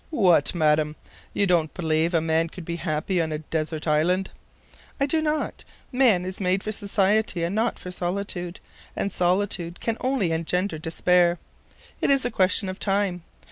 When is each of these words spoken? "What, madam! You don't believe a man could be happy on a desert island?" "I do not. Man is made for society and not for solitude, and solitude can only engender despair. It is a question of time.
"What, 0.09 0.55
madam! 0.55 0.95
You 1.31 1.45
don't 1.45 1.75
believe 1.75 2.15
a 2.15 2.21
man 2.21 2.49
could 2.49 2.65
be 2.65 2.77
happy 2.77 3.21
on 3.21 3.31
a 3.31 3.37
desert 3.37 3.85
island?" 3.87 4.31
"I 4.99 5.05
do 5.05 5.21
not. 5.21 5.63
Man 5.91 6.25
is 6.25 6.41
made 6.41 6.63
for 6.63 6.71
society 6.71 7.43
and 7.43 7.53
not 7.53 7.77
for 7.77 7.91
solitude, 7.91 8.59
and 8.95 9.11
solitude 9.11 9.79
can 9.79 9.97
only 10.01 10.31
engender 10.31 10.79
despair. 10.79 11.37
It 12.01 12.09
is 12.09 12.25
a 12.25 12.31
question 12.31 12.67
of 12.67 12.79
time. 12.79 13.21